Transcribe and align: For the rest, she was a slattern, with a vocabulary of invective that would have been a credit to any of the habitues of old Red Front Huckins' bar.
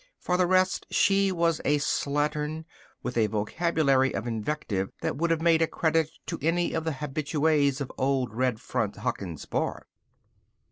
For 0.17 0.35
the 0.35 0.47
rest, 0.47 0.87
she 0.89 1.31
was 1.31 1.61
a 1.63 1.77
slattern, 1.77 2.65
with 3.03 3.15
a 3.17 3.27
vocabulary 3.27 4.15
of 4.15 4.25
invective 4.25 4.89
that 5.01 5.15
would 5.17 5.29
have 5.29 5.41
been 5.41 5.61
a 5.61 5.67
credit 5.67 6.09
to 6.25 6.39
any 6.41 6.73
of 6.73 6.85
the 6.85 6.93
habitues 6.93 7.79
of 7.81 7.91
old 7.99 8.33
Red 8.33 8.59
Front 8.59 8.95
Huckins' 8.95 9.45
bar. 9.45 9.85